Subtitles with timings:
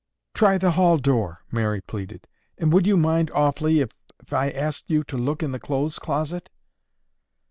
[0.33, 3.89] "Try the hall door," Mary pleaded, "and would you mind, awfully, if
[4.31, 6.49] I asked you to look in the clothes closet?"